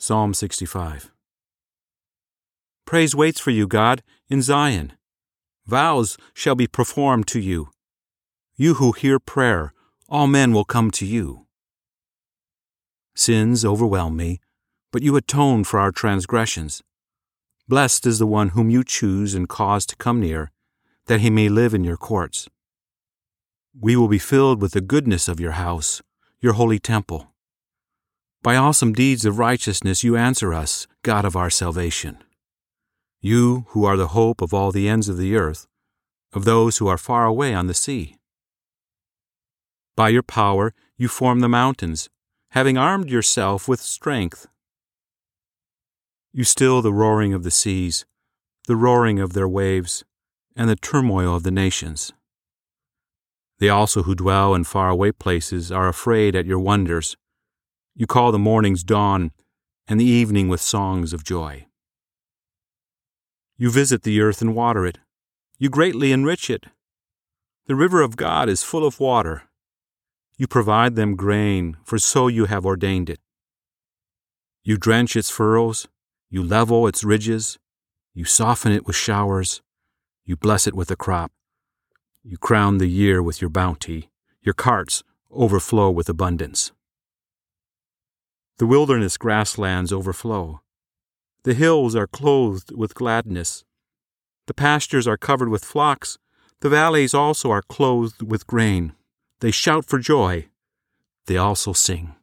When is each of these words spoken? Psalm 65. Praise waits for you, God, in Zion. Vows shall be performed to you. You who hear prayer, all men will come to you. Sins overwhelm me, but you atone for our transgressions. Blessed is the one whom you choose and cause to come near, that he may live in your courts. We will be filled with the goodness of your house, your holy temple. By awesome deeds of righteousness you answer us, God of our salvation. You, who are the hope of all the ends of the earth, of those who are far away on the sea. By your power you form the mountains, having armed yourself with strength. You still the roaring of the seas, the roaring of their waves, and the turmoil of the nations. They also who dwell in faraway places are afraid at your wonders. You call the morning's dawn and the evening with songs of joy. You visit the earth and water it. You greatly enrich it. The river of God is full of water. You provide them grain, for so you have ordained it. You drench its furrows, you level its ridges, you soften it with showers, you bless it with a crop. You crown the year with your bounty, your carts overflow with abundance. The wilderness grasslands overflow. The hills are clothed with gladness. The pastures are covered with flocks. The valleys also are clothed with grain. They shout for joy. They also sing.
Psalm 0.00 0.32
65. 0.32 1.10
Praise 2.86 3.16
waits 3.16 3.40
for 3.40 3.50
you, 3.50 3.66
God, 3.66 4.04
in 4.28 4.40
Zion. 4.40 4.92
Vows 5.66 6.16
shall 6.32 6.54
be 6.54 6.68
performed 6.68 7.26
to 7.26 7.40
you. 7.40 7.70
You 8.54 8.74
who 8.74 8.92
hear 8.92 9.18
prayer, 9.18 9.72
all 10.08 10.28
men 10.28 10.52
will 10.52 10.64
come 10.64 10.92
to 10.92 11.04
you. 11.04 11.46
Sins 13.16 13.64
overwhelm 13.64 14.16
me, 14.16 14.38
but 14.92 15.02
you 15.02 15.16
atone 15.16 15.64
for 15.64 15.80
our 15.80 15.90
transgressions. 15.90 16.80
Blessed 17.66 18.06
is 18.06 18.20
the 18.20 18.26
one 18.26 18.50
whom 18.50 18.70
you 18.70 18.84
choose 18.84 19.34
and 19.34 19.48
cause 19.48 19.84
to 19.86 19.96
come 19.96 20.20
near, 20.20 20.52
that 21.06 21.20
he 21.20 21.28
may 21.28 21.48
live 21.48 21.74
in 21.74 21.82
your 21.82 21.96
courts. 21.96 22.48
We 23.78 23.96
will 23.96 24.08
be 24.08 24.20
filled 24.20 24.62
with 24.62 24.74
the 24.74 24.80
goodness 24.80 25.26
of 25.26 25.40
your 25.40 25.52
house, 25.52 26.02
your 26.40 26.52
holy 26.52 26.78
temple. 26.78 27.32
By 28.42 28.54
awesome 28.54 28.92
deeds 28.92 29.24
of 29.24 29.38
righteousness 29.38 30.04
you 30.04 30.16
answer 30.16 30.54
us, 30.54 30.86
God 31.02 31.24
of 31.24 31.34
our 31.34 31.50
salvation. 31.50 32.18
You, 33.20 33.66
who 33.70 33.84
are 33.84 33.96
the 33.96 34.08
hope 34.08 34.40
of 34.40 34.54
all 34.54 34.70
the 34.70 34.88
ends 34.88 35.08
of 35.08 35.18
the 35.18 35.34
earth, 35.34 35.66
of 36.32 36.44
those 36.44 36.78
who 36.78 36.86
are 36.86 36.98
far 36.98 37.26
away 37.26 37.52
on 37.52 37.66
the 37.66 37.74
sea. 37.74 38.16
By 39.96 40.10
your 40.10 40.22
power 40.22 40.72
you 40.96 41.08
form 41.08 41.40
the 41.40 41.48
mountains, 41.48 42.08
having 42.50 42.78
armed 42.78 43.10
yourself 43.10 43.66
with 43.66 43.80
strength. 43.80 44.46
You 46.32 46.44
still 46.44 46.80
the 46.80 46.92
roaring 46.92 47.34
of 47.34 47.42
the 47.42 47.50
seas, 47.50 48.06
the 48.68 48.76
roaring 48.76 49.18
of 49.18 49.32
their 49.32 49.48
waves, 49.48 50.04
and 50.54 50.70
the 50.70 50.76
turmoil 50.76 51.34
of 51.34 51.42
the 51.42 51.50
nations. 51.50 52.12
They 53.58 53.68
also 53.68 54.04
who 54.04 54.14
dwell 54.14 54.54
in 54.54 54.62
faraway 54.62 55.10
places 55.10 55.72
are 55.72 55.88
afraid 55.88 56.36
at 56.36 56.46
your 56.46 56.60
wonders. 56.60 57.16
You 57.98 58.06
call 58.06 58.30
the 58.30 58.38
morning's 58.38 58.84
dawn 58.84 59.32
and 59.88 59.98
the 59.98 60.04
evening 60.04 60.48
with 60.48 60.60
songs 60.60 61.12
of 61.12 61.24
joy. 61.24 61.66
You 63.56 63.72
visit 63.72 64.04
the 64.04 64.20
earth 64.20 64.40
and 64.40 64.54
water 64.54 64.86
it. 64.86 64.98
You 65.58 65.68
greatly 65.68 66.12
enrich 66.12 66.48
it. 66.48 66.66
The 67.66 67.74
river 67.74 68.00
of 68.00 68.14
God 68.14 68.48
is 68.48 68.62
full 68.62 68.86
of 68.86 69.00
water. 69.00 69.42
You 70.36 70.46
provide 70.46 70.94
them 70.94 71.16
grain, 71.16 71.76
for 71.82 71.98
so 71.98 72.28
you 72.28 72.44
have 72.44 72.64
ordained 72.64 73.10
it. 73.10 73.18
You 74.62 74.76
drench 74.76 75.16
its 75.16 75.28
furrows, 75.28 75.88
you 76.30 76.44
level 76.44 76.86
its 76.86 77.02
ridges, 77.02 77.58
you 78.14 78.24
soften 78.24 78.70
it 78.70 78.86
with 78.86 78.94
showers, 78.94 79.60
you 80.24 80.36
bless 80.36 80.68
it 80.68 80.74
with 80.74 80.92
a 80.92 80.96
crop. 80.96 81.32
You 82.22 82.38
crown 82.38 82.78
the 82.78 82.86
year 82.86 83.20
with 83.24 83.40
your 83.40 83.50
bounty, 83.50 84.08
your 84.40 84.54
carts 84.54 85.02
overflow 85.32 85.90
with 85.90 86.08
abundance. 86.08 86.70
The 88.58 88.66
wilderness 88.66 89.16
grasslands 89.16 89.92
overflow. 89.92 90.62
The 91.44 91.54
hills 91.54 91.94
are 91.94 92.08
clothed 92.08 92.76
with 92.76 92.92
gladness. 92.92 93.64
The 94.48 94.54
pastures 94.54 95.06
are 95.06 95.16
covered 95.16 95.48
with 95.48 95.64
flocks. 95.64 96.18
The 96.60 96.68
valleys 96.68 97.14
also 97.14 97.52
are 97.52 97.62
clothed 97.62 98.20
with 98.20 98.48
grain. 98.48 98.94
They 99.38 99.52
shout 99.52 99.84
for 99.84 100.00
joy. 100.00 100.48
They 101.26 101.36
also 101.36 101.72
sing. 101.72 102.17